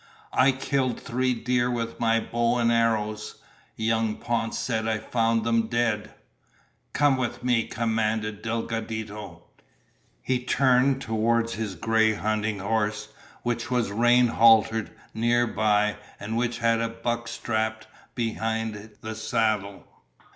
"I 0.33 0.51
killed 0.51 0.99
three 0.99 1.35
deer 1.35 1.69
with 1.69 1.99
my 1.99 2.19
bow 2.19 2.57
and 2.57 2.71
arrows! 2.71 3.35
Young 3.75 4.15
Ponce 4.15 4.57
said 4.57 4.87
I 4.87 4.97
found 4.97 5.43
them 5.43 5.67
dead!" 5.67 6.15
"Come 6.91 7.17
with 7.17 7.43
me!" 7.43 7.67
commanded 7.67 8.41
Delgadito. 8.41 9.43
He 10.23 10.43
turned 10.43 11.03
toward 11.03 11.51
his 11.51 11.75
gray 11.75 12.15
hunting 12.15 12.57
horse, 12.57 13.09
which 13.43 13.69
was 13.69 13.91
rein 13.91 14.29
haltered 14.29 14.89
near 15.13 15.45
by 15.45 15.97
and 16.19 16.35
which 16.35 16.57
had 16.57 16.81
a 16.81 16.89
buck 16.89 17.27
strapped 17.27 17.85
behind 18.15 18.95
the 19.01 19.13
saddle. 19.13 19.85